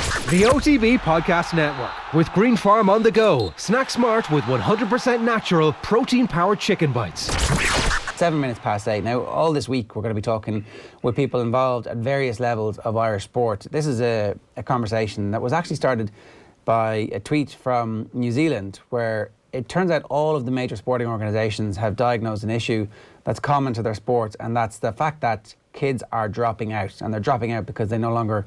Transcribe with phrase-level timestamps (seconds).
[0.00, 3.52] The OTB Podcast Network with Green Farm on the go.
[3.58, 7.24] Snack smart with 100% natural protein powered chicken bites.
[8.16, 9.04] Seven minutes past eight.
[9.04, 10.64] Now, all this week, we're going to be talking
[11.02, 13.66] with people involved at various levels of Irish sport.
[13.70, 16.10] This is a, a conversation that was actually started
[16.64, 21.08] by a tweet from New Zealand where it turns out all of the major sporting
[21.08, 22.88] organisations have diagnosed an issue
[23.24, 27.02] that's common to their sports, and that's the fact that kids are dropping out.
[27.02, 28.46] And they're dropping out because they no longer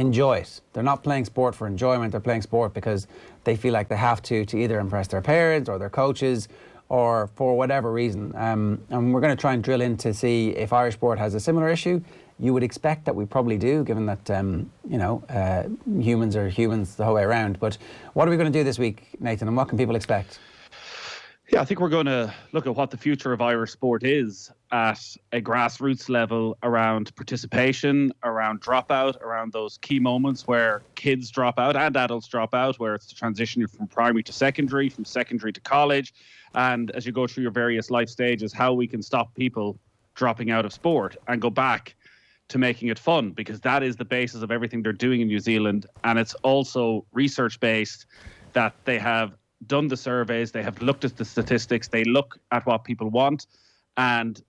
[0.00, 0.60] enjoy it.
[0.72, 3.06] They're not playing sport for enjoyment, they're playing sport because
[3.44, 6.48] they feel like they have to to either impress their parents or their coaches
[6.88, 8.34] or for whatever reason.
[8.34, 11.34] Um, and we're going to try and drill in to see if Irish sport has
[11.34, 12.00] a similar issue.
[12.38, 15.64] You would expect that we probably do, given that um, you know uh,
[16.00, 17.60] humans are humans the whole way around.
[17.60, 17.76] But
[18.14, 19.46] what are we going to do this week, Nathan?
[19.46, 20.38] And what can people expect?
[21.52, 24.50] Yeah, I think we're going to look at what the future of Irish sport is
[24.72, 25.00] at
[25.32, 31.76] a grassroots level around participation, around dropout, around those key moments where kids drop out
[31.76, 35.60] and adults drop out, where it's the transition from primary to secondary, from secondary to
[35.60, 36.14] college.
[36.54, 39.78] And as you go through your various life stages, how we can stop people
[40.14, 41.96] dropping out of sport and go back
[42.48, 45.38] to making it fun, because that is the basis of everything they're doing in New
[45.38, 45.86] Zealand.
[46.02, 48.06] And it's also research based
[48.52, 52.66] that they have done the surveys, they have looked at the statistics, they look at
[52.66, 53.46] what people want,
[53.96, 54.42] and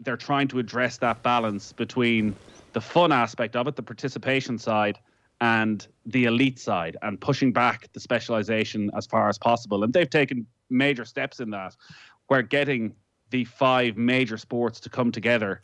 [0.00, 2.34] they're trying to address that balance between
[2.72, 4.98] the fun aspect of it, the participation side,
[5.40, 9.84] and the elite side, and pushing back the specialization as far as possible.
[9.84, 11.76] And they've taken major steps in that,
[12.26, 12.94] where getting
[13.30, 15.62] the five major sports to come together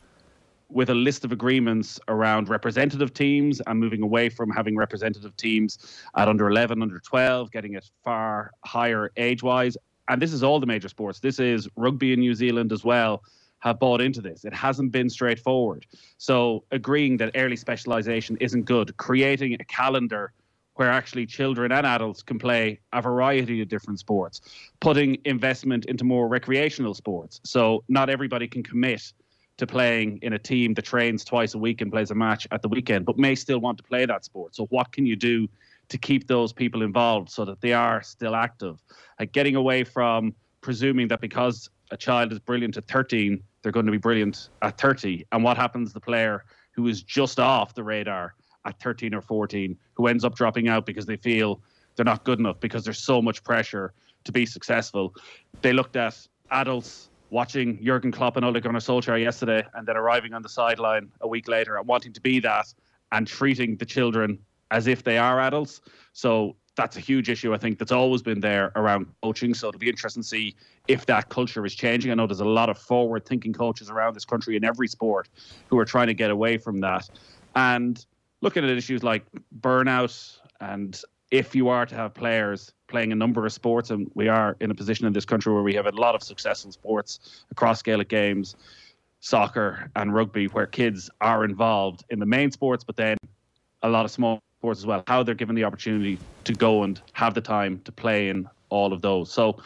[0.69, 5.77] with a list of agreements around representative teams and moving away from having representative teams
[6.17, 9.77] at under 11, under 12, getting it far higher age wise.
[10.09, 11.19] And this is all the major sports.
[11.19, 13.23] This is rugby in New Zealand as well
[13.63, 14.43] have bought into this.
[14.43, 15.85] It hasn't been straightforward.
[16.17, 20.33] So agreeing that early specialization isn't good, creating a calendar
[20.73, 24.41] where actually children and adults can play a variety of different sports,
[24.81, 27.39] putting investment into more recreational sports.
[27.45, 29.13] So not everybody can commit
[29.55, 32.61] to playing in a team that trains twice a week and plays a match at
[32.61, 34.55] the weekend, but may still want to play that sport.
[34.55, 35.47] So, what can you do
[35.87, 38.83] to keep those people involved so that they are still active?
[39.19, 43.85] Like getting away from presuming that because a child is brilliant at 13, they're going
[43.85, 45.25] to be brilliant at 30.
[45.31, 48.35] And what happens the player who is just off the radar
[48.65, 51.61] at 13 or 14, who ends up dropping out because they feel
[51.95, 53.93] they're not good enough because there's so much pressure
[54.25, 55.15] to be successful?
[55.61, 60.33] They looked at adults watching Jurgen Klopp and Ole Gunnar Solskjaer yesterday, and then arriving
[60.33, 62.71] on the sideline a week later and wanting to be that
[63.11, 64.37] and treating the children
[64.69, 65.81] as if they are adults.
[66.13, 69.53] So that's a huge issue, I think, that's always been there around coaching.
[69.53, 70.55] So it'll be interesting to see
[70.87, 72.11] if that culture is changing.
[72.11, 75.29] I know there's a lot of forward thinking coaches around this country in every sport
[75.67, 77.09] who are trying to get away from that.
[77.55, 78.03] And
[78.41, 79.23] looking at issues like
[79.61, 80.99] burnout and
[81.31, 84.69] if you are to have players playing a number of sports, and we are in
[84.69, 88.07] a position in this country where we have a lot of successful sports across Gaelic
[88.07, 88.55] games,
[89.19, 93.17] soccer and rugby, where kids are involved in the main sports, but then
[93.81, 94.39] a lot of small
[94.71, 95.03] as well.
[95.07, 98.93] How they're given the opportunity to go and have the time to play in all
[98.93, 99.31] of those.
[99.31, 99.61] So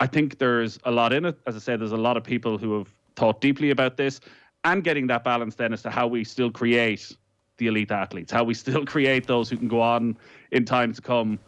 [0.00, 1.38] I think there's a lot in it.
[1.46, 4.20] As I said, there's a lot of people who have thought deeply about this
[4.64, 7.16] and getting that balance then as to how we still create
[7.58, 10.16] the elite athletes, how we still create those who can go on
[10.50, 11.38] in time to come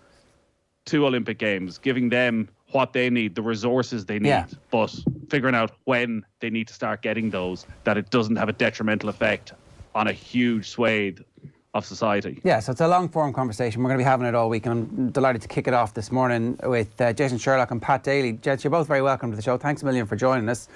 [0.86, 4.46] to Olympic Games, giving them what they need, the resources they need, yeah.
[4.70, 4.94] but
[5.28, 9.08] figuring out when they need to start getting those, that it doesn't have a detrimental
[9.08, 9.52] effect
[9.94, 11.20] on a huge swathe
[11.74, 12.40] of society.
[12.44, 13.82] Yeah, so it's a long form conversation.
[13.82, 15.92] We're going to be having it all week, and I'm delighted to kick it off
[15.92, 18.32] this morning with uh, Jason Sherlock and Pat Daly.
[18.32, 19.58] Gents, you're both very welcome to the show.
[19.58, 20.68] Thanks a million for joining us.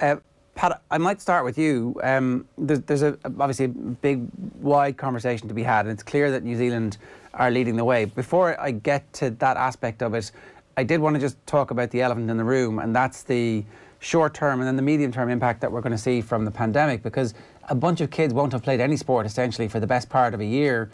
[0.00, 0.16] Uh,
[0.54, 2.00] Pat, I might start with you.
[2.02, 4.26] Um, there's, there's a, obviously a big,
[4.60, 6.96] wide conversation to be had, and it's clear that New Zealand
[7.34, 8.04] are leading the way.
[8.04, 10.30] Before I get to that aspect of it,
[10.76, 13.64] I did want to just talk about the elephant in the room, and that's the
[13.98, 16.50] short term and then the medium term impact that we're going to see from the
[16.50, 17.34] pandemic because
[17.68, 20.40] a bunch of kids won't have played any sport essentially for the best part of
[20.40, 20.90] a year,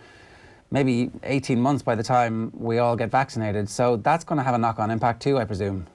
[0.70, 3.68] maybe 18 months by the time we all get vaccinated.
[3.68, 5.86] So that's going to have a knock on impact too, I presume.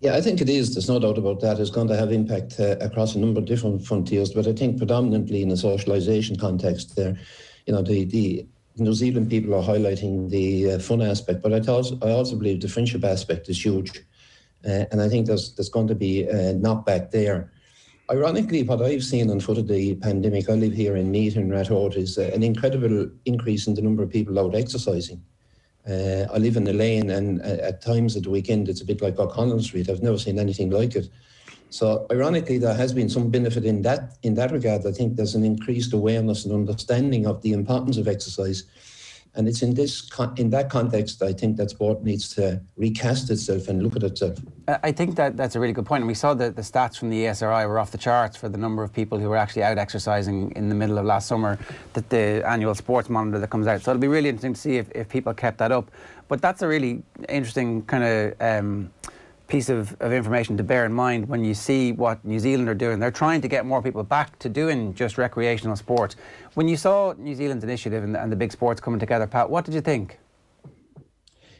[0.00, 0.74] Yeah, I think it is.
[0.74, 1.60] There's no doubt about that.
[1.60, 4.78] It's going to have impact uh, across a number of different frontiers, but I think
[4.78, 7.16] predominantly in a socialisation context there,
[7.66, 8.44] you know, the, the
[8.78, 12.60] New Zealand people are highlighting the uh, fun aspect, but I, also, I also believe
[12.60, 13.96] the friendship aspect is huge.
[14.66, 17.52] Uh, and I think there's, there's going to be a knockback there.
[18.10, 21.48] Ironically, what I've seen on foot of the pandemic, I live here in Meath in
[21.48, 25.22] Ratoath, is uh, an incredible increase in the number of people out exercising.
[25.88, 28.84] Uh, I live in the lane, and uh, at times at the weekend, it's a
[28.84, 29.88] bit like O'Connell Street.
[29.88, 31.08] I've never seen anything like it.
[31.70, 34.84] So ironically, there has been some benefit in that in that regard.
[34.84, 38.64] I think there's an increased awareness and understanding of the importance of exercise
[39.34, 43.68] and it's in this in that context I think that sport needs to recast itself
[43.68, 44.38] and look at itself.
[44.68, 46.02] I think that that's a really good point.
[46.02, 48.58] And we saw that the stats from the ESRI were off the charts for the
[48.58, 51.58] number of people who were actually out exercising in the middle of last summer.
[51.94, 53.82] That the annual sports monitor that comes out.
[53.82, 55.90] So it'll be really interesting to see if, if people kept that up.
[56.28, 58.34] But that's a really interesting kind of.
[58.40, 58.90] Um,
[59.48, 62.74] piece of, of information to bear in mind when you see what New Zealand are
[62.74, 62.98] doing.
[62.98, 66.16] They're trying to get more people back to doing just recreational sport.
[66.54, 69.64] When you saw New Zealand's initiative and, and the big sports coming together, Pat, what
[69.64, 70.18] did you think?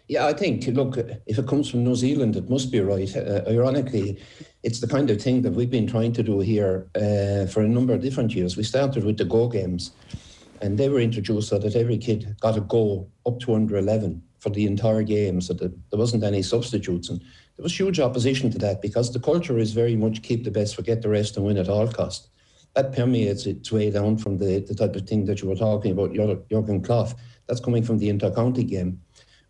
[0.08, 3.14] Yeah, I think, look, if it comes from New Zealand, it must be right.
[3.16, 4.20] Uh, ironically,
[4.62, 7.68] it's the kind of thing that we've been trying to do here uh, for a
[7.68, 8.56] number of different years.
[8.56, 9.92] We started with the Go Games,
[10.60, 14.22] and they were introduced so that every kid got a go up to under 11
[14.40, 17.08] for the entire game, so that there wasn't any substitutes.
[17.08, 17.22] And
[17.56, 20.74] there was huge opposition to that because the culture is very much keep the best,
[20.74, 22.28] forget the rest, and win at all cost.
[22.74, 25.92] That permeates its way down from the, the type of thing that you were talking
[25.92, 27.10] about, Jurgen Klopp.
[27.46, 29.00] That's coming from the inter-county game.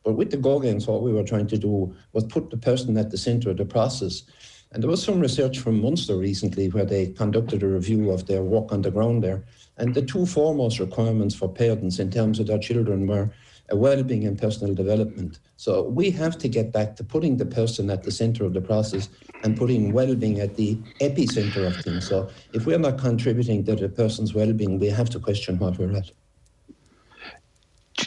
[0.04, 2.96] But with the Go Games, what we were trying to do was put the person
[2.96, 4.24] at the centre of the process.
[4.72, 8.42] And there was some research from Munster recently where they conducted a review of their
[8.42, 9.44] work on the ground there.
[9.76, 13.30] And the two foremost requirements for parents in terms of their children were
[13.70, 15.38] well-being and personal development.
[15.56, 18.60] So we have to get back to putting the person at the center of the
[18.60, 19.08] process
[19.44, 22.06] and putting well-being at the epicenter of things.
[22.06, 25.96] So if we're not contributing to the person's well-being, we have to question what we're
[25.96, 26.10] at.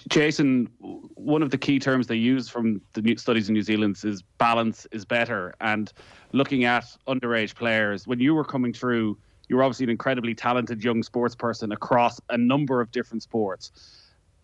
[0.09, 4.23] Jason, one of the key terms they use from the studies in New Zealand is
[4.37, 5.53] balance is better.
[5.61, 5.91] And
[6.31, 9.17] looking at underage players, when you were coming through,
[9.47, 13.71] you were obviously an incredibly talented young sports person across a number of different sports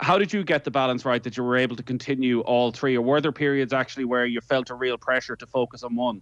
[0.02, 2.98] how did you get the balance right that you were able to continue all three,
[2.98, 6.22] or were there periods actually where you felt a real pressure to focus on one?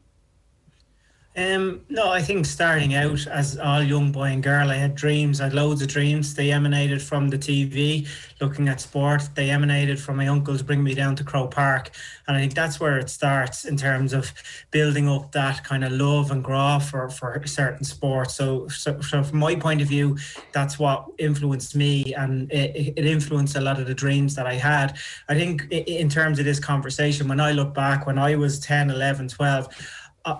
[1.39, 5.39] Um, no, I think starting out as all young boy and girl, I had dreams.
[5.39, 6.35] I had loads of dreams.
[6.35, 8.09] They emanated from the TV,
[8.41, 9.29] looking at sport.
[9.35, 11.91] They emanated from my uncles bringing me down to Croke Park,
[12.27, 14.33] and I think that's where it starts in terms of
[14.71, 18.35] building up that kind of love and graph for for certain sports.
[18.35, 20.17] So, so, so from my point of view,
[20.51, 24.55] that's what influenced me, and it, it influenced a lot of the dreams that I
[24.55, 24.97] had.
[25.29, 28.89] I think in terms of this conversation, when I look back, when I was 10,
[28.89, 29.69] 11, 12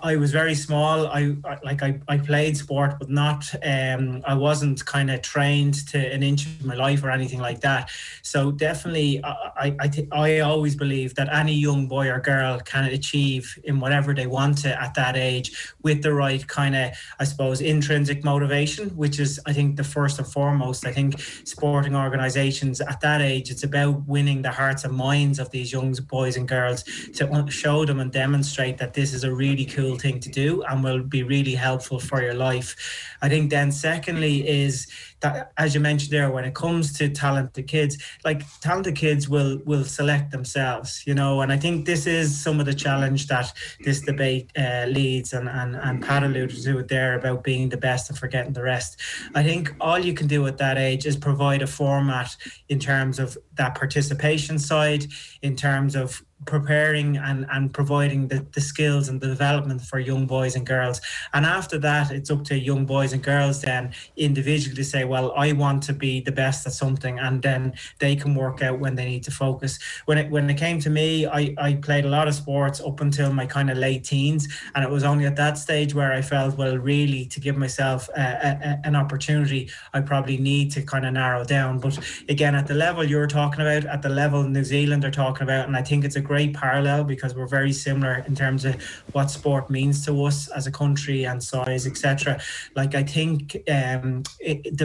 [0.02, 1.06] I was very small.
[1.06, 3.44] I, like I, I played sport, but not.
[3.62, 7.60] Um, I wasn't kind of trained to an inch of my life or anything like
[7.60, 7.90] that.
[8.22, 12.84] So definitely, I I, th- I always believe that any young boy or girl can
[12.84, 17.24] achieve in whatever they want to at that age with the right kind of, I
[17.24, 20.86] suppose, intrinsic motivation, which is I think the first and foremost.
[20.86, 25.50] I think sporting organisations at that age, it's about winning the hearts and minds of
[25.50, 26.84] these young boys and girls
[27.14, 30.62] to show them and demonstrate that this is a really cool cool thing to do
[30.62, 32.76] and will be really helpful for your life.
[33.22, 34.86] I think then secondly is
[35.20, 39.60] that as you mentioned there, when it comes to talented kids, like talented kids will
[39.64, 43.52] will select themselves, you know, and I think this is some of the challenge that
[43.84, 47.76] this debate uh, leads and, and, and Pat alluded to it there about being the
[47.76, 49.00] best and forgetting the rest.
[49.34, 52.36] I think all you can do at that age is provide a format
[52.68, 55.06] in terms of that participation side,
[55.42, 60.26] in terms of preparing and, and providing the, the skills and the development for young
[60.26, 61.00] boys and girls.
[61.32, 65.32] And after that, it's up to young boys and girls then individually to say, well,
[65.36, 67.18] I want to be the best at something.
[67.18, 69.78] And then they can work out when they need to focus.
[70.06, 73.00] When it, when it came to me, I, I played a lot of sports up
[73.00, 74.48] until my kind of late teens.
[74.74, 78.08] And it was only at that stage where I felt, well, really to give myself
[78.16, 81.80] a, a, an opportunity, I probably need to kind of narrow down.
[81.80, 81.98] But
[82.28, 85.66] again, at the level you're talking about, at the level New Zealand are talking about,
[85.66, 88.80] and I think it's a great parallel because we're very similar in terms of
[89.12, 92.40] what sport means to us as a country and size, etc.
[92.76, 94.76] Like I think um, it,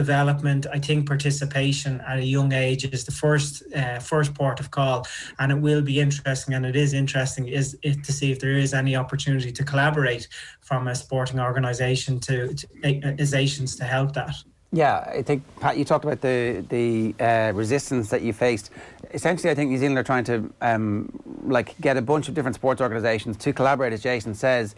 [0.72, 5.06] I think participation at a young age is the first uh, first port of call,
[5.38, 8.74] and it will be interesting, and it is interesting is to see if there is
[8.74, 10.28] any opportunity to collaborate
[10.60, 14.34] from a sporting organisation to, to organizations to help that.
[14.72, 18.70] Yeah, I think Pat, you talked about the the uh, resistance that you faced.
[19.14, 21.08] Essentially, I think New Zealand are trying to um,
[21.44, 24.74] like get a bunch of different sports organisations to collaborate, as Jason says,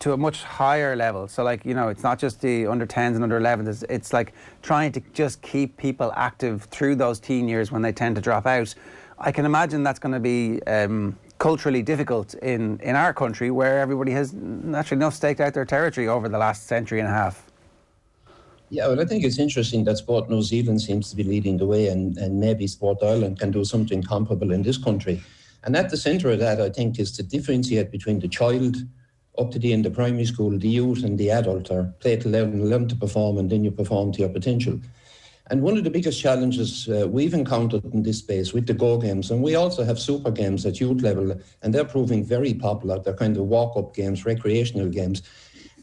[0.00, 1.28] to a much higher level.
[1.28, 3.68] So, like you know, it's not just the under 10s and under 11s.
[3.68, 4.32] It's, it's like
[4.62, 8.46] trying to just keep people active through those teen years when they tend to drop
[8.46, 8.74] out.
[9.18, 13.80] I can imagine that's going to be um, culturally difficult in in our country, where
[13.80, 17.46] everybody has naturally enough staked out their territory over the last century and a half.
[18.72, 21.66] Yeah, well, I think it's interesting that Sport New Zealand seems to be leading the
[21.66, 25.22] way, and, and maybe Sport Ireland can do something comparable in this country.
[25.64, 28.76] And at the centre of that, I think, is to differentiate between the child
[29.38, 32.28] up to the end of primary school, the youth and the adult are play to
[32.28, 34.78] learn, learn to perform, and then you perform to your potential.
[35.50, 38.98] And one of the biggest challenges uh, we've encountered in this space with the Go
[38.98, 42.98] games, and we also have super games at youth level, and they're proving very popular.
[42.98, 45.22] They're kind of walk up games, recreational games,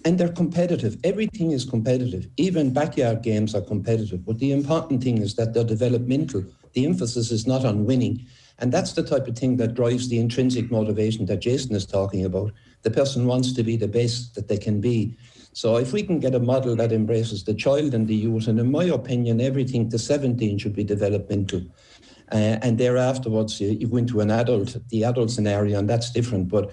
[0.06, 0.98] and they're competitive.
[1.04, 2.28] Everything is competitive.
[2.38, 4.26] Even backyard games are competitive.
[4.26, 6.46] But the important thing is that they're developmental.
[6.74, 8.26] The emphasis is not on winning.
[8.60, 12.26] And that's the type of thing that drives the intrinsic motivation that Jason is talking
[12.26, 12.52] about.
[12.84, 15.18] The person wants to be the best that they can be.
[15.54, 18.60] So if we can get a model that embraces the child and the youth, and
[18.60, 21.62] in my opinion, everything to 17 should be developmental.
[22.32, 26.48] Uh, and thereafterwards, you, you go into an adult, the adult scenario, and that's different.
[26.50, 26.72] But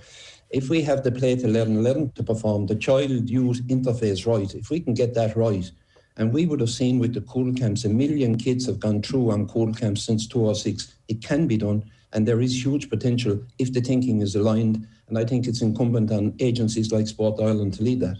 [0.50, 4.54] if we have the play to learn, learn to perform, the child youth interface right,
[4.54, 5.70] if we can get that right,
[6.16, 9.30] and we would have seen with the Cúl Camps, a million kids have gone through
[9.30, 10.94] on Cúl Camps since 2006.
[11.08, 14.86] It can be done, and there is huge potential if the thinking is aligned.
[15.08, 18.16] And I think it's incumbent on agencies like Sport Ireland to lead that.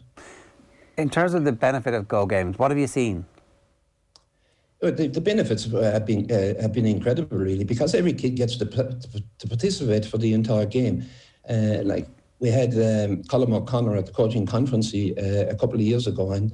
[0.97, 3.25] In terms of the benefit of Go Games, what have you seen?
[4.83, 8.57] Uh, the, the benefits have been uh, have been incredible, really, because every kid gets
[8.59, 11.05] to, to participate for the entire game.
[11.49, 12.07] Uh, like
[12.41, 16.33] we had um, Colin O'Connor at the coaching conference uh, a couple of years ago,
[16.33, 16.53] and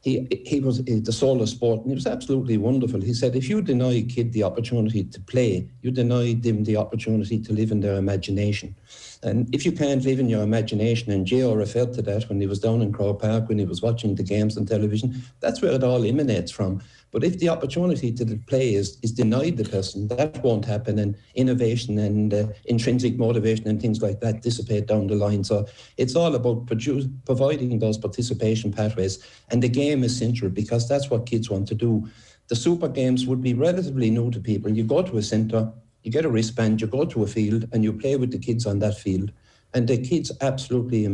[0.00, 3.00] he he was the soul of sport, and he was absolutely wonderful.
[3.00, 6.76] He said, if you deny a kid the opportunity to play, you deny them the
[6.76, 8.76] opportunity to live in their imagination.
[9.22, 12.46] And if you can't live in your imagination, and Jayo referred to that when he
[12.46, 15.72] was down in Croke Park, when he was watching the games on television, that's where
[15.72, 16.80] it all emanates from.
[17.10, 21.16] But if the opportunity to play is, is denied the person, that won't happen, and
[21.34, 25.44] innovation and uh, intrinsic motivation and things like that dissipate down the line.
[25.44, 29.18] So it's all about produce, providing those participation pathways,
[29.50, 32.08] and the game is central because that's what kids want to do.
[32.48, 34.70] The super games would be relatively new to people.
[34.70, 35.72] You go to a centre,
[36.02, 38.66] you get a wristband, you go to a field, and you play with the kids
[38.66, 39.32] on that field,
[39.72, 41.04] and the kids absolutely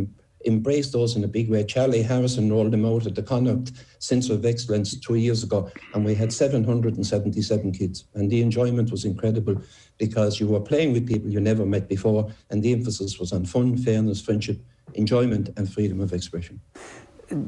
[0.47, 1.65] embraced those in a big way.
[1.65, 6.05] Charlie Harrison rolled them out at the Connacht Centre of Excellence two years ago, and
[6.05, 8.05] we had 777 kids.
[8.15, 9.61] And the enjoyment was incredible
[9.99, 13.45] because you were playing with people you never met before, and the emphasis was on
[13.45, 14.61] fun, fairness, friendship,
[14.95, 16.61] enjoyment, and freedom of expression.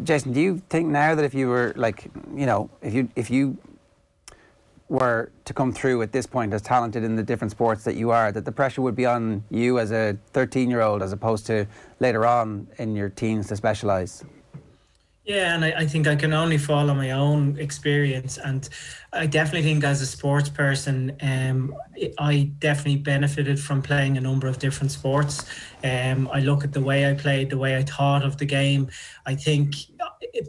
[0.02, 3.30] Jason, do you think now that if you were like, you know, if you if
[3.30, 3.58] you
[4.88, 8.10] were to come through at this point as talented in the different sports that you
[8.10, 11.46] are, that the pressure would be on you as a 13 year old as opposed
[11.46, 11.66] to
[11.98, 14.24] later on in your teens to specialise?
[15.26, 18.38] Yeah, and I, I, think I can only follow my own experience.
[18.38, 18.68] And
[19.12, 21.74] I definitely think as a sports person, um,
[22.16, 25.44] I definitely benefited from playing a number of different sports.
[25.82, 28.88] Um, I look at the way I played, the way I thought of the game.
[29.26, 29.74] I think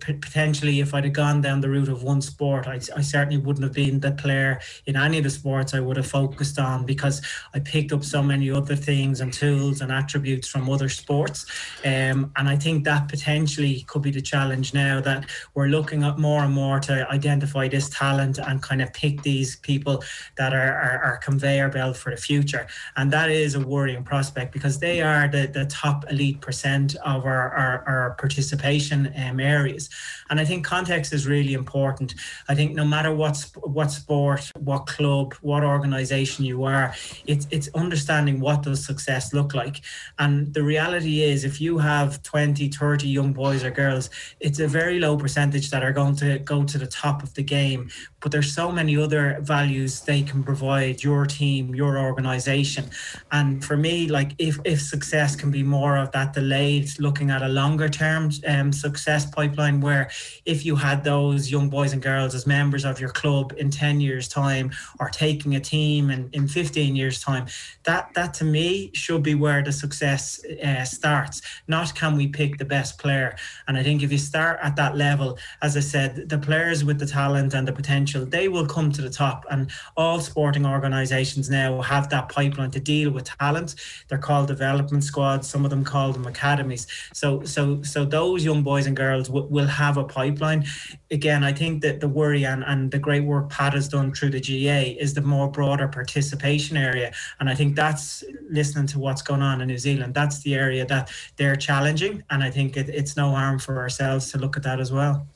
[0.02, 3.64] potentially if I'd have gone down the route of one sport, I, I certainly wouldn't
[3.64, 7.22] have been the player in any of the sports I would have focused on because
[7.54, 11.46] I picked up so many other things and tools and attributes from other sports.
[11.86, 16.18] Um, and I think that potentially could be the challenge now that we're looking at
[16.18, 20.04] more and more to identify this talent and kind of pick these people
[20.38, 22.68] that are, are, are conveyor belt for the future.
[22.96, 27.26] And that is a worrying prospect because they are the, the top elite percent of
[27.26, 29.90] our, our, our participation um, areas.
[30.30, 32.16] And I think context is really important.
[32.50, 33.38] I think no matter what
[33.78, 36.94] what sport, what club, what organization you are,
[37.26, 39.82] it's it's understanding what does success look like.
[40.20, 44.68] And the reality is if you have 20, 30 young boys or girls, it's a
[44.68, 47.90] very low percentage that are going to go to the top of the game.
[48.20, 52.86] But there's so many other values they can provide your team, your organization.
[53.32, 57.42] And for me, like if if success can be more of that delayed, looking at
[57.42, 60.10] a longer term um, success pipeline where
[60.46, 64.02] if you had those young boys and girls as members of your club in 10
[64.02, 67.46] years time or taking a team in, in 15 years time
[67.84, 71.36] that that to me should be where the success uh, starts.
[71.68, 73.36] Not can we pick the best player.
[73.68, 76.98] And i think if you start at that level as i said the players with
[77.04, 79.46] the talent and the potential they will come to the top.
[79.52, 83.76] And all sporting organizations now have that pipeline to deal with talent.
[84.08, 85.48] They're called development squads.
[85.48, 86.88] Some of them call them academies.
[87.14, 90.66] So so so those young boys and girls w- will have a pipeline.
[91.12, 94.32] Again, I think that the worry and, and the great work Pat has done through
[94.32, 97.12] the GAA is the more broader participation area.
[97.40, 100.14] And I think that's listening to what's going on in New Zealand.
[100.14, 102.24] That's the area that they're challenging.
[102.30, 105.28] And I think it, it's no harm for ourselves to look at that as well.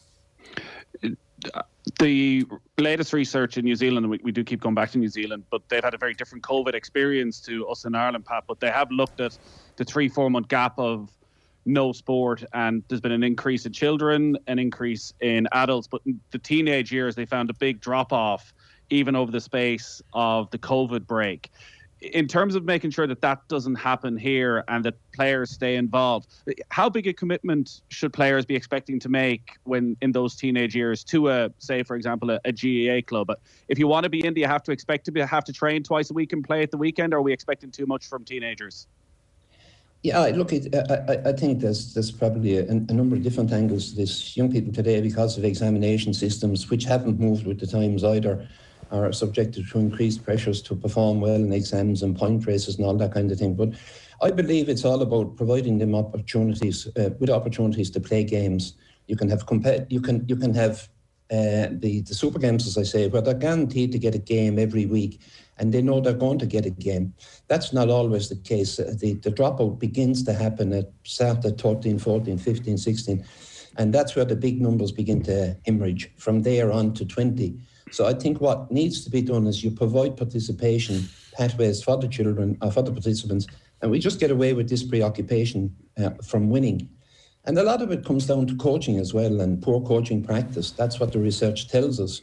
[1.99, 2.45] The
[2.77, 5.67] latest research in New Zealand, we, we do keep going back to New Zealand, but
[5.67, 8.43] they've had a very different COVID experience to us in Ireland, Pat.
[8.47, 9.37] But they have looked at
[9.77, 11.09] the three, four month gap of
[11.65, 16.01] no sport and there's been an increase in children an increase in adults but
[16.31, 18.53] the teenage years they found a big drop off
[18.89, 21.51] even over the space of the covid break
[22.01, 26.27] in terms of making sure that that doesn't happen here and that players stay involved,
[26.69, 31.03] how big a commitment should players be expecting to make when in those teenage years
[31.03, 33.31] to a, say, for example, a, a GAA club?
[33.67, 35.53] If you want to be in, do you have to expect to be, have to
[35.53, 38.07] train twice a week and play at the weekend, or are we expecting too much
[38.07, 38.87] from teenagers?
[40.03, 43.91] Yeah, look, it, I, I think there's there's probably a, a, number of different angles
[43.91, 44.35] to this.
[44.35, 48.47] Young people today, because of examination systems, which haven't moved with the times either,
[48.89, 52.95] are subjected to increased pressures to perform well in exams and point races and all
[52.95, 53.53] that kind of thing.
[53.53, 53.73] But
[54.23, 58.73] I believe it's all about providing them opportunities uh, with opportunities to play games.
[59.05, 59.43] You can have
[59.89, 60.89] you can you can have
[61.29, 64.57] uh, the the super games, as I say, where they're guaranteed to get a game
[64.57, 65.21] every week
[65.57, 67.13] and they know they're going to get a game.
[67.47, 68.79] That's not always the case.
[68.79, 73.25] Uh, the, the dropout begins to happen at start 13, 14, 15, 16.
[73.77, 77.57] And that's where the big numbers begin to hemorrhage from there on to 20.
[77.91, 82.07] So I think what needs to be done is you provide participation pathways for the
[82.07, 83.47] children, or uh, for the participants,
[83.81, 86.89] and we just get away with this preoccupation uh, from winning.
[87.45, 90.71] And a lot of it comes down to coaching as well and poor coaching practice.
[90.71, 92.21] That's what the research tells us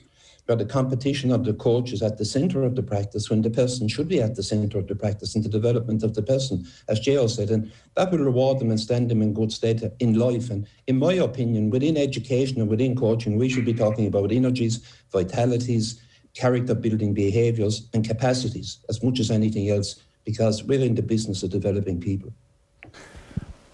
[0.49, 3.51] where the competition of the coach is at the center of the practice when the
[3.51, 6.67] person should be at the center of the practice and the development of the person,
[6.89, 7.51] as Jayo said.
[7.51, 10.49] And that will reward them and stand them in good stead in life.
[10.49, 14.81] And in my opinion, within education and within coaching, we should be talking about energies,
[15.13, 16.01] vitalities,
[16.33, 21.43] character building behaviors, and capacities as much as anything else, because we're in the business
[21.43, 22.33] of developing people.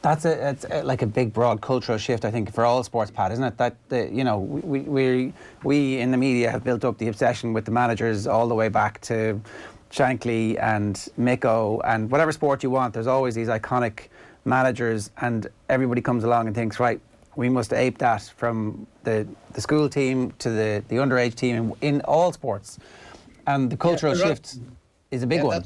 [0.05, 3.11] That's a it's a, like a big, broad cultural shift, I think, for all sports,
[3.11, 3.57] Pat, isn't it?
[3.57, 5.33] That the, you know, we, we
[5.63, 8.69] we in the media have built up the obsession with the managers all the way
[8.69, 9.41] back to
[9.91, 12.93] Shankly and Micko and whatever sport you want.
[12.93, 14.09] There's always these iconic
[14.45, 17.01] managers, and everybody comes along and thinks, right,
[17.35, 21.95] we must ape that from the the school team to the the underage team in,
[21.95, 22.79] in all sports,
[23.47, 24.59] and the cultural yeah, shift
[25.11, 25.65] is a big yeah, one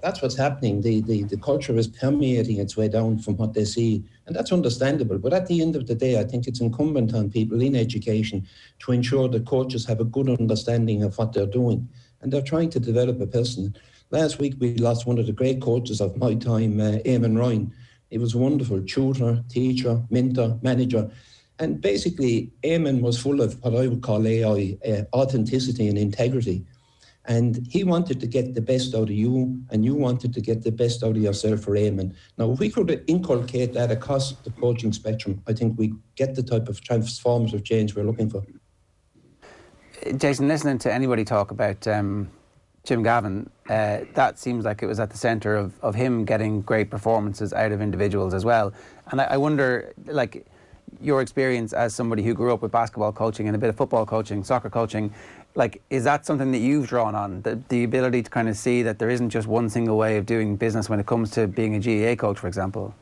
[0.00, 0.80] that's what's happening.
[0.80, 4.52] The, the, the culture is permeating its way down from what they see, and that's
[4.52, 5.18] understandable.
[5.18, 8.46] But at the end of the day, I think it's incumbent on people in education
[8.80, 11.88] to ensure that coaches have a good understanding of what they're doing,
[12.20, 13.74] and they're trying to develop a person.
[14.10, 17.72] Last week, we lost one of the great coaches of my time, uh, Eamon Ryan.
[18.10, 21.10] He was a wonderful tutor, teacher, mentor, manager.
[21.58, 26.64] And basically, Eamon was full of what I would call AI, uh, authenticity and integrity.
[27.28, 30.62] And he wanted to get the best out of you, and you wanted to get
[30.62, 32.14] the best out of yourself for Eamon.
[32.38, 36.42] Now, if we could inculcate that across the coaching spectrum, I think we get the
[36.42, 38.42] type of transformative change we're looking for.
[40.16, 42.30] Jason, listening to anybody talk about um,
[42.84, 46.62] Jim Gavin, uh, that seems like it was at the centre of, of him getting
[46.62, 48.72] great performances out of individuals as well.
[49.10, 50.46] And I, I wonder, like,
[51.00, 54.06] your experience as somebody who grew up with basketball coaching and a bit of football
[54.06, 55.12] coaching, soccer coaching,
[55.54, 58.82] like is that something that you've drawn on the, the ability to kind of see
[58.82, 61.74] that there isn't just one single way of doing business when it comes to being
[61.74, 62.94] a GAA coach, for example?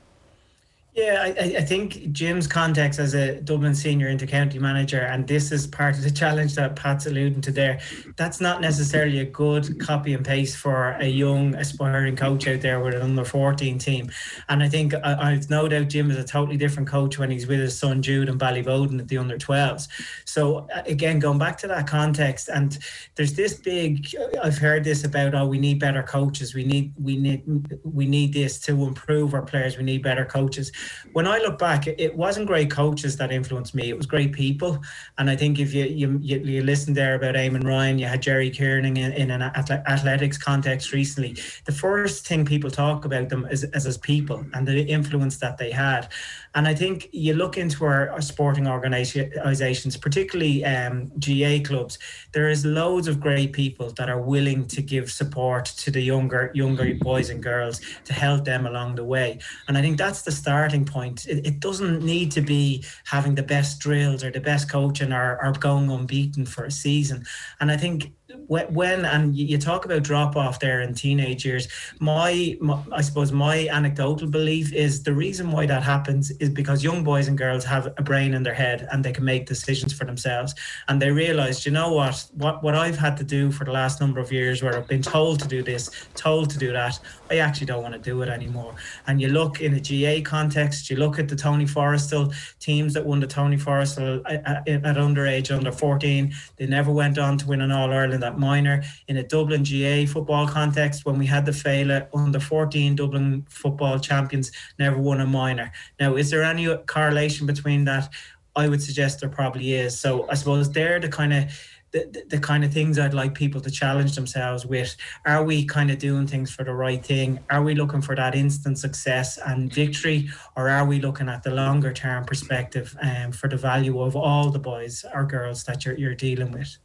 [0.97, 5.67] Yeah, I, I think Jim's context as a Dublin senior inter-county manager, and this is
[5.67, 7.81] part of the challenge that Pat's alluding to there.
[8.17, 12.81] That's not necessarily a good copy and paste for a young aspiring coach out there
[12.81, 14.11] with an under 14 team.
[14.49, 17.47] And I think I, I've no doubt Jim is a totally different coach when he's
[17.47, 19.89] with his son Jude and Ballyboden at the under 12s.
[20.25, 22.79] So uh, again, going back to that context, and
[23.17, 24.17] there's this big.
[24.43, 26.55] I've heard this about oh, we need better coaches.
[26.55, 27.43] We need we need
[27.85, 29.77] we need this to improve our players.
[29.77, 30.73] We need better coaches
[31.13, 33.89] when I look back, it wasn't great coaches that influenced me.
[33.89, 34.79] It was great people.
[35.19, 38.23] And I think if you you, you, you listened there about Eamon Ryan, you had
[38.23, 41.37] Jerry Kiernan in, in an athletics context recently.
[41.65, 45.59] The first thing people talk about them is, is as people and the influence that
[45.59, 46.09] they had.
[46.55, 51.99] And I think you look into our, our sporting organisations, particularly um, GAA clubs,
[52.33, 56.51] there is loads of great people that are willing to give support to the younger
[56.55, 59.39] younger boys and girls to help them along the way.
[59.69, 61.27] And I think that's the starting point.
[61.27, 65.39] It, it doesn't need to be having the best drills or the best coaching or,
[65.43, 67.25] or going unbeaten for a season.
[67.61, 68.13] And I think
[68.49, 71.69] when and you talk about drop off there in teenage years
[72.01, 76.83] my, my, i suppose my anecdotal belief is the reason why that happens is because
[76.83, 79.93] young boys and girls have a brain in their head and they can make decisions
[79.93, 80.55] for themselves.
[80.89, 82.29] And they realize you know what?
[82.35, 85.03] What what i've had to do for the last number of years where i've been
[85.03, 86.99] told to do this told to do that
[87.31, 88.75] i actually don't want to do it anymore.
[89.07, 93.05] And you look in a gaa context you look at the tony forristal teams that
[93.05, 97.47] won the tony forristal at, at, at underage under 14 they never went on to
[97.47, 101.53] win an all-ireland that minor in a Dublin GAA football context when we had the
[101.53, 105.73] Féile under 14 Dublin football champions never won a minor.
[106.01, 108.13] Now, is there any correlation between that?
[108.55, 109.99] I would suggest there probably is.
[109.99, 111.45] So I suppose they're the kind of
[111.93, 114.97] the, the kind of things I'd like people to challenge themselves with.
[115.25, 117.39] Are we kind of doing things for the right thing?
[117.49, 121.53] Are we looking for that instant success and victory, or are we looking at the
[121.53, 125.97] longer term perspective um, for the value of all the boys or girls that you're,
[125.97, 126.77] you're dealing with?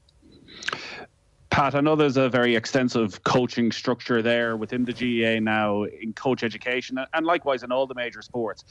[1.52, 6.14] Pat, I know there's a very extensive coaching structure there within the GAA now in
[6.14, 8.64] coach education and likewise in all the major sports.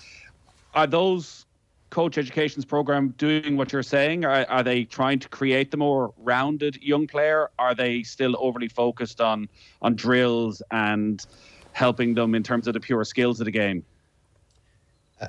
[0.74, 1.44] Are those
[1.90, 4.24] coach education's program doing what you're saying?
[4.24, 7.50] Are, are they trying to create the more rounded young player?
[7.58, 9.50] Are they still overly focused on
[9.82, 11.24] on drills and
[11.72, 13.84] helping them in terms of the pure skills of the game?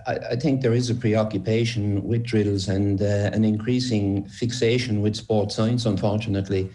[0.07, 5.17] I, I think there is a preoccupation with drills and uh, an increasing fixation with
[5.17, 6.71] sports science, unfortunately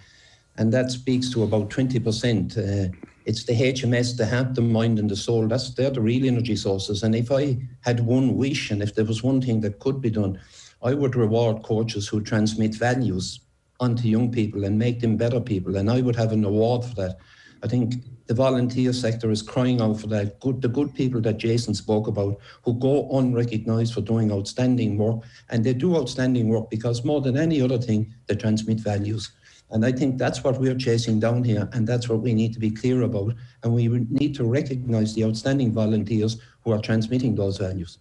[0.59, 2.57] and that speaks to about 20%.
[2.57, 5.49] Uh, it's the HMS, the heart, the mind, and the soul.
[5.49, 7.03] That's they're the real energy sources.
[7.03, 10.11] And if I had one wish, and if there was one thing that could be
[10.11, 10.39] done,
[10.83, 13.41] I would reward coaches who transmit values
[13.81, 15.77] onto young people and make them better people.
[15.77, 17.19] And I would have an award for that.
[17.63, 17.95] I think
[18.27, 20.39] the volunteer sector is crying out for that.
[20.41, 25.23] Good, the good people that Jason spoke about, who go unrecognised for doing outstanding work,
[25.51, 29.33] and they do outstanding work because more than any other thing, they transmit values.
[29.71, 32.61] And I think that's what we're chasing down here, and that's what we need to
[32.61, 33.35] be clear about.
[33.63, 37.99] And we need to recognise the outstanding volunteers who are transmitting those values.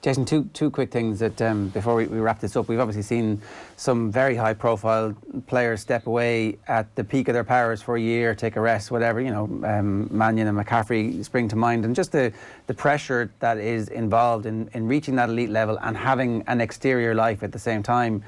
[0.00, 3.02] Jason, two two quick things that um, before we, we, wrap this up, we've obviously
[3.02, 3.42] seen
[3.76, 5.12] some very high-profile
[5.48, 8.92] players step away at the peak of their powers for a year, take a rest,
[8.92, 9.20] whatever.
[9.20, 12.32] You know, um, Mannion and McCaffrey spring to mind, and just the
[12.68, 17.12] the pressure that is involved in in reaching that elite level and having an exterior
[17.12, 18.22] life at the same time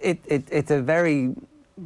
[0.00, 1.34] it, it, it's a very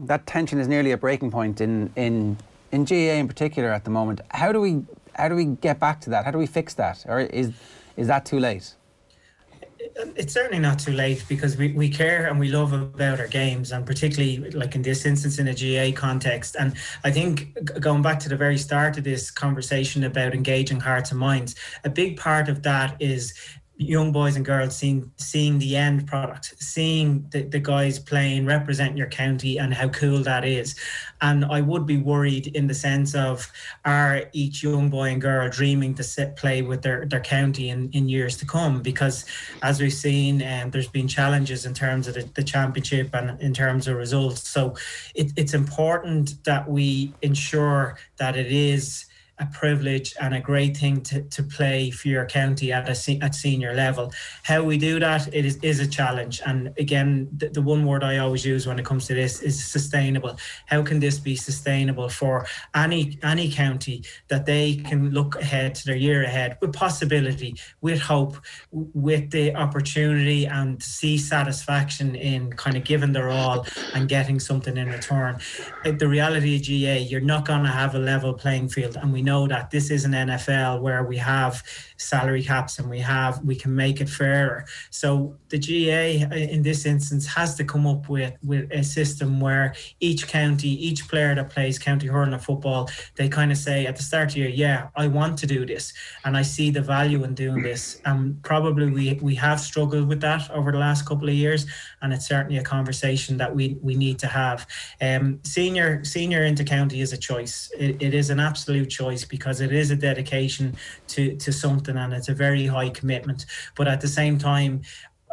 [0.07, 2.37] that tension is nearly a breaking point in in
[2.73, 4.21] in GAA in particular at the moment.
[4.31, 4.83] How do we
[5.15, 6.25] how do we get back to that?
[6.25, 7.53] How do we fix that, or is
[7.97, 8.75] is that too late?
[10.17, 13.71] It's certainly not too late because we, we care and we love about our games,
[13.71, 16.57] and particularly like in this instance in a GAA context.
[16.59, 16.75] And
[17.05, 21.21] I think going back to the very start of this conversation about engaging hearts and
[21.21, 23.35] minds, a big part of that is
[23.77, 28.97] young boys and girls seeing seeing the end product, seeing the, the guys playing, represent
[28.97, 30.77] your county and how cool that is.
[31.21, 33.51] And I would be worried in the sense of
[33.85, 37.91] are each young boy and girl dreaming to sit play with their, their county in,
[37.91, 38.81] in years to come?
[38.81, 39.25] Because
[39.63, 43.53] as we've seen, um, there's been challenges in terms of the, the championship and in
[43.53, 44.49] terms of results.
[44.49, 44.77] So
[45.15, 49.07] it, it's important that we ensure that it is
[49.39, 53.35] a privilege and a great thing to, to play for your county at a at
[53.35, 54.13] senior level.
[54.45, 56.41] How we do that it is, is a challenge.
[56.47, 59.63] And again, the, the one word I always use when it comes to this is
[59.65, 60.39] sustainable.
[60.67, 65.87] How can this be sustainable for any any county that they can look ahead to
[65.87, 68.37] their year ahead with possibility, with hope,
[68.71, 74.77] with the opportunity and see satisfaction in kind of giving their all and getting something
[74.77, 75.39] in return.
[75.85, 79.13] Uh, the reality of GAA, you're not going to have a level playing field, and
[79.13, 81.63] we know that this is an NFL where we have
[81.97, 84.65] salary caps and we have we can make it fairer.
[84.91, 89.41] So the GAA uh, in this instance has to come up with with a system
[89.41, 93.97] where each county, each player that plays county hurling football, they kind of say at
[93.97, 95.93] the start of the year, yeah, I want to do this
[96.25, 98.01] and I see the value in doing this.
[98.05, 101.67] And probably we we have struggled with that over the last couple of years,
[102.03, 104.67] and it's certainly a conversation that we we need to have.
[105.01, 107.71] Um, senior senior into county is a choice.
[107.79, 110.75] It, it is an absolute choice because it is a dedication
[111.09, 113.45] to to something and it's a very high commitment.
[113.77, 114.81] But at the same time,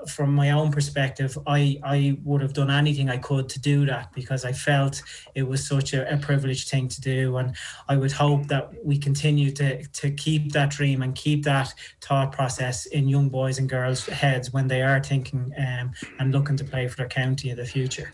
[0.08, 4.12] from my own perspective, I, I would have done anything I could to do that
[4.14, 5.02] because I felt
[5.36, 7.38] it was such a, a privileged thing to do.
[7.38, 7.56] And
[7.88, 12.32] I would hope that we continue to, to keep that dream and keep that thought
[12.32, 16.64] process in young boys and girls' heads when they are thinking um, and looking to
[16.64, 18.14] play for their county in the future.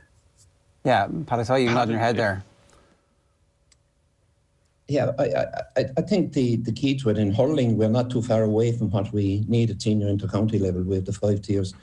[0.84, 2.44] Yeah, Pat, I saw you nodding your head there.
[4.88, 5.46] Yeah, I,
[5.76, 8.72] I, I think the, the key to it in hurling, we're not too far away
[8.72, 11.74] from what we need at senior inter-county level with the five tiers.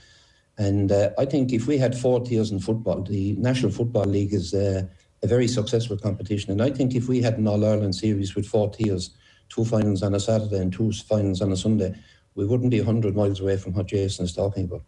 [0.57, 4.33] And uh, I think if we had four tiers in football, the National Football League
[4.33, 4.85] is uh,
[5.23, 6.53] a very successful competition.
[6.53, 9.11] And I think if we had an All Ireland series with four tiers,
[9.51, 11.95] two finals on a Saturday and two finals on a Sunday,
[12.37, 14.83] we wouldn't be 100 miles away from what Jason is talking about.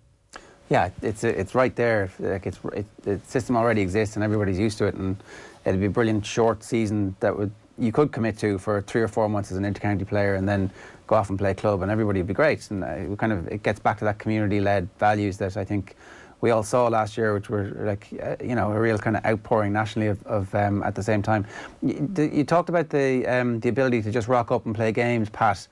[0.69, 2.11] Yeah, it's it's right there.
[2.19, 5.17] Like it's it, the system already exists and everybody's used to it, and
[5.65, 9.09] it'd be a brilliant short season that would you could commit to for three or
[9.09, 10.71] four months as an intercounty player and then
[11.07, 13.47] go off and play club and everybody would be great and uh, it kind of
[13.49, 15.95] it gets back to that community led values that I think
[16.41, 19.25] we all saw last year which were like uh, you know a real kind of
[19.25, 21.47] outpouring nationally of, of um, at the same time
[21.83, 25.31] you, you talked about the um, the ability to just rock up and play games
[25.31, 25.69] Pat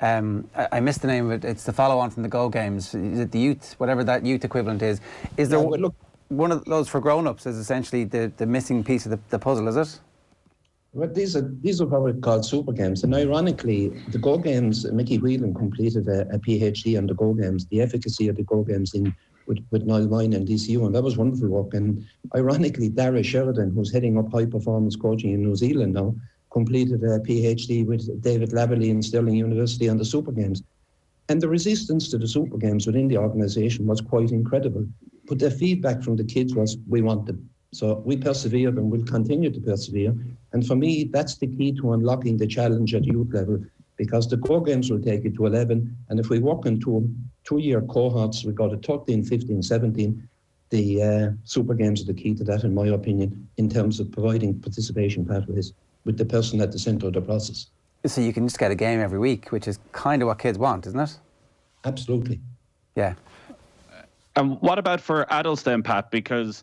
[0.00, 1.48] um, I, I, missed the name of it.
[1.48, 2.92] It's the follow-on from the Go Games.
[2.92, 5.00] Is it the youth, whatever that youth equivalent is?
[5.36, 5.60] Is there?
[5.60, 5.94] Yeah, look,
[6.26, 9.68] one of those for grown-ups is essentially the, the missing piece of the, the puzzle,
[9.68, 10.00] is it?
[10.94, 14.84] Well, these are these are what we call super games, and ironically, the Go Games.
[14.92, 18.62] Mickey Whelan completed a, a PhD on the Go Games, the efficacy of the Go
[18.62, 19.14] Games in
[19.46, 21.72] with, with Niall Moyna and DCU, and that was wonderful work.
[21.72, 22.04] And
[22.36, 26.14] ironically, Dara Sheridan, who's heading up high performance coaching in New Zealand now,
[26.50, 30.62] completed a PhD with David Lavallee in Stirling University on the Super Games.
[31.30, 34.86] And the resistance to the Super Games within the organisation was quite incredible.
[35.26, 37.48] But the feedback from the kids was, we want them.
[37.72, 40.14] So we persevered and we'll continue to persevere.
[40.52, 43.64] And for me, that's the key to unlocking the challenge at youth level
[43.96, 45.96] because the core games will take it to 11.
[46.10, 50.28] And if we walk into two, two year cohorts, we go to 13, 15, 17.
[50.68, 54.10] The uh, super games are the key to that, in my opinion, in terms of
[54.12, 55.72] providing participation pathways
[56.04, 57.68] with the person at the centre of the process.
[58.04, 60.58] So you can just get a game every week, which is kind of what kids
[60.58, 61.18] want, isn't it?
[61.84, 62.40] Absolutely.
[62.96, 63.14] Yeah.
[64.36, 66.10] And what about for adults then, Pat?
[66.10, 66.62] Because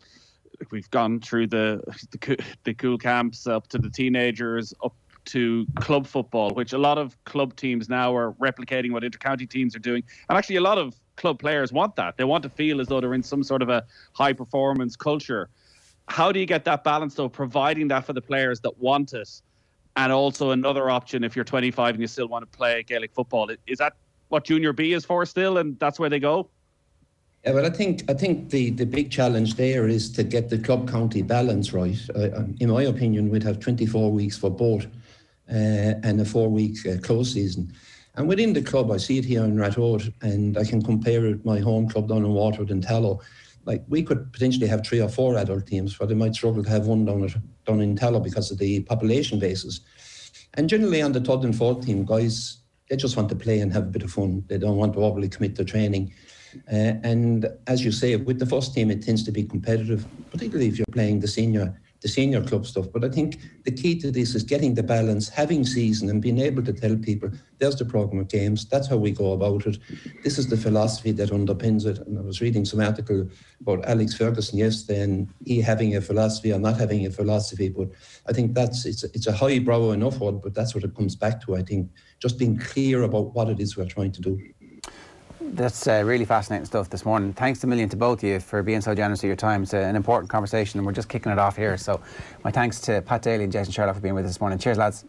[0.70, 4.94] we've gone through the, the the Cúl Camps up to the teenagers, up
[5.26, 9.76] to club football, which a lot of club teams now are replicating what intercounty teams
[9.76, 12.16] are doing, and actually a lot of club players want that.
[12.16, 15.50] They want to feel as though they're in some sort of a high performance culture.
[16.08, 19.28] How do you get that balance though, providing that for the players that want it,
[19.96, 23.50] and also another option if you're 25 and you still want to play Gaelic football?
[23.66, 23.94] Is that
[24.28, 26.48] what Junior B is for still, and that's where they go?
[27.44, 30.58] Yeah, well, I think I think the, the big challenge there is to get the
[30.58, 31.98] club county balance right.
[32.14, 34.86] Uh, in my opinion, we'd have 24 weeks for both
[35.50, 37.72] uh, and a four week uh, close season.
[38.16, 41.36] And within the club, I see it here in Ratoath, and I can compare it
[41.36, 43.20] with my home club down in Waterford and Tallow.
[43.64, 46.68] Like we could potentially have three or four adult teams, but they might struggle to
[46.70, 49.80] have one down at, down in Tallow because of the population basis.
[50.54, 52.58] And generally on the third and fourth team, guys,
[52.90, 54.44] they just want to play and have a bit of fun.
[54.48, 56.12] They don't want to overly commit to training.
[56.72, 60.68] Uh, and as you say, with the first team, it tends to be competitive, particularly
[60.68, 62.86] if you're playing the senior the senior club stuff.
[62.92, 66.38] But I think the key to this is getting the balance, having season, and being
[66.38, 68.64] able to tell people there's the program of games.
[68.64, 69.78] That's how we go about it.
[70.24, 71.98] This is the philosophy that underpins it.
[71.98, 73.28] And I was reading some article
[73.60, 77.68] about Alex Ferguson yesterday, and he having a philosophy or not having a philosophy.
[77.68, 77.90] But
[78.26, 81.42] I think that's it's it's a highbrow enough word, but that's what it comes back
[81.42, 81.56] to.
[81.56, 84.40] I think just being clear about what it is we're trying to do.
[85.40, 87.32] That's uh, really fascinating stuff this morning.
[87.32, 89.62] Thanks a million to both of you for being so generous with your time.
[89.62, 91.78] It's uh, an important conversation, and we're just kicking it off here.
[91.78, 92.00] So,
[92.44, 94.58] my thanks to Pat Daly and Jason Sherlock for being with us this morning.
[94.58, 95.06] Cheers, lads.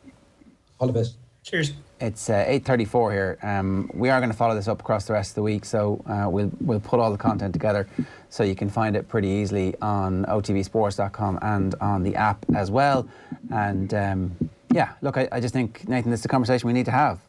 [0.80, 1.17] All the best.
[1.44, 1.74] Cheers.
[2.00, 3.39] It's uh, 8:34 here.
[3.41, 6.02] Um, we are going to follow this up across the rest of the week, so
[6.08, 7.88] uh, we'll we'll put all the content together,
[8.30, 13.08] so you can find it pretty easily on OTBSports.com and on the app as well.
[13.52, 16.86] And um, yeah, look, I, I just think Nathan, this is a conversation we need
[16.86, 17.20] to have.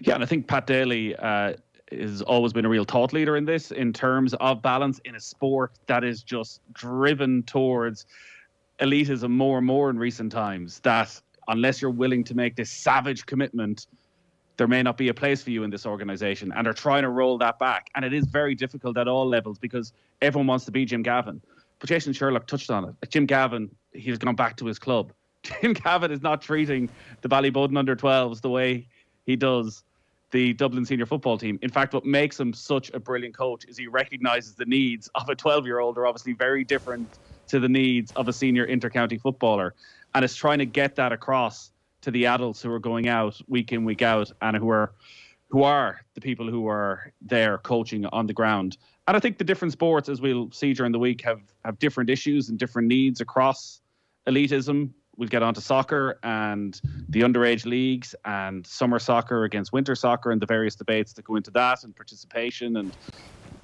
[0.00, 1.54] Yeah, and I think Pat Daly uh,
[1.92, 5.20] has always been a real thought leader in this in terms of balance in a
[5.20, 8.06] sport that is just driven towards
[8.80, 10.80] elitism more and more in recent times.
[10.80, 13.86] That unless you're willing to make this savage commitment,
[14.56, 16.52] there may not be a place for you in this organization.
[16.56, 17.88] And they're trying to roll that back.
[17.94, 21.40] And it is very difficult at all levels because everyone wants to be Jim Gavin.
[21.78, 23.10] But Jason Sherlock touched on it.
[23.10, 25.12] Jim Gavin, he's gone back to his club.
[25.42, 26.88] Jim Gavin is not treating
[27.20, 28.88] the Ballyboden under 12s the way
[29.26, 29.84] he does
[30.30, 31.58] the Dublin senior football team.
[31.62, 35.28] In fact, what makes him such a brilliant coach is he recognizes the needs of
[35.28, 37.08] a 12 year old are obviously very different
[37.48, 39.74] to the needs of a senior intercounty footballer.
[40.14, 41.70] And it's trying to get that across
[42.02, 44.92] to the adults who are going out week in, week out, and who are
[45.48, 48.76] who are the people who are there coaching on the ground.
[49.06, 52.10] And I think the different sports, as we'll see during the week, have have different
[52.10, 53.80] issues and different needs across
[54.26, 59.94] elitism we'll get on to soccer and the underage leagues and summer soccer against winter
[59.94, 62.96] soccer and the various debates that go into that and participation and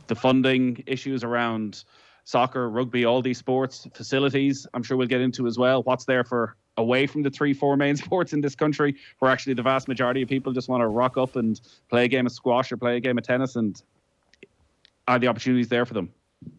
[0.06, 1.84] the funding issues around
[2.24, 4.66] soccer, rugby, all these sports facilities.
[4.74, 5.82] I'm sure we'll get into as well.
[5.82, 9.54] What's there for away from the three, four main sports in this country, where actually
[9.54, 12.32] the vast majority of people just want to rock up and play a game of
[12.32, 13.82] squash or play a game of tennis, and
[15.08, 16.10] are the opportunities there for them?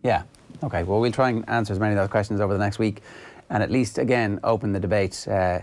[0.03, 0.23] Yeah.
[0.63, 0.84] Okay.
[0.84, 3.01] Well, we'll try and answer as many of those questions over the next week
[3.49, 5.27] and at least again open the debate.
[5.27, 5.60] Uh,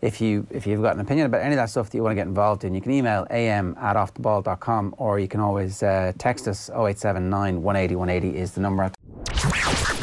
[0.00, 2.12] if you if you've got an opinion about any of that stuff that you want
[2.12, 6.12] to get involved in, you can email am at offtheball.com or you can always uh,
[6.18, 8.90] text us 0879 180 180 is the number.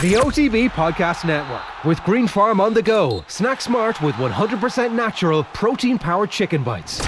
[0.01, 3.23] The OTB Podcast Network with Green Farm on the go.
[3.27, 6.99] Snack smart with 100% natural protein powered chicken bites.